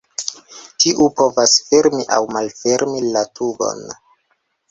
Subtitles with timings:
[0.83, 3.85] Tiu povas fermi aŭ malfermi la tubon.